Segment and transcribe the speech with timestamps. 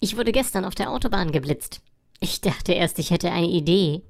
[0.00, 1.82] Ich wurde gestern auf der Autobahn geblitzt.
[2.20, 4.02] Ich dachte erst, ich hätte eine Idee.